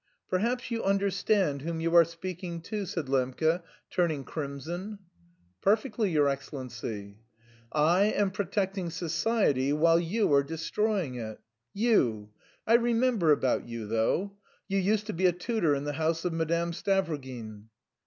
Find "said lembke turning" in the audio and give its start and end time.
2.87-4.23